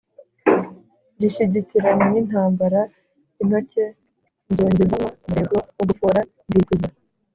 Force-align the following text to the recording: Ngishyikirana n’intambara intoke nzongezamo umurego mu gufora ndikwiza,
Ngishyikirana 1.15 2.03
n’intambara 2.11 2.81
intoke 3.41 3.83
nzongezamo 4.51 5.07
umurego 5.25 5.55
mu 5.75 5.83
gufora 5.89 6.19
ndikwiza, 6.49 6.87